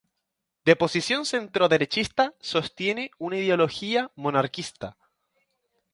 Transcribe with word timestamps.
De 0.65 0.75
posición 0.75 1.27
centroderechista, 1.27 2.33
sostiene 2.39 3.11
una 3.19 3.37
ideología 3.37 4.11
monarquista. 4.15 4.97